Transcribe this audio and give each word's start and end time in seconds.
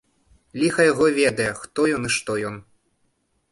Ліха 0.61 0.85
яго 0.91 1.05
ведае, 1.19 1.47
хто 1.61 1.79
ён 1.99 2.03
і 2.11 2.13
што 2.19 2.31
ён! 2.51 2.55